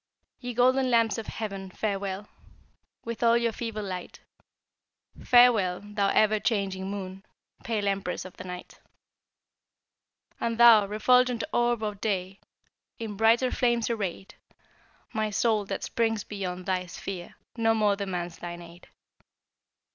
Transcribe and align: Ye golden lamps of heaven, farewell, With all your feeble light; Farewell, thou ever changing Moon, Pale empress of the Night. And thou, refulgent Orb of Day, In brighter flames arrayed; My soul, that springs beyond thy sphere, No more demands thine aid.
Ye 0.39 0.55
golden 0.55 0.89
lamps 0.89 1.19
of 1.19 1.27
heaven, 1.27 1.69
farewell, 1.69 2.27
With 3.05 3.21
all 3.21 3.37
your 3.37 3.51
feeble 3.51 3.83
light; 3.83 4.19
Farewell, 5.23 5.81
thou 5.83 6.07
ever 6.07 6.39
changing 6.39 6.89
Moon, 6.89 7.23
Pale 7.63 7.87
empress 7.87 8.25
of 8.25 8.35
the 8.37 8.43
Night. 8.43 8.79
And 10.39 10.57
thou, 10.57 10.87
refulgent 10.87 11.43
Orb 11.53 11.83
of 11.83 12.01
Day, 12.01 12.39
In 12.97 13.15
brighter 13.15 13.51
flames 13.51 13.91
arrayed; 13.91 14.33
My 15.13 15.29
soul, 15.29 15.65
that 15.65 15.83
springs 15.83 16.23
beyond 16.23 16.65
thy 16.65 16.87
sphere, 16.87 17.35
No 17.55 17.75
more 17.75 17.95
demands 17.95 18.39
thine 18.39 18.63
aid. 18.63 18.87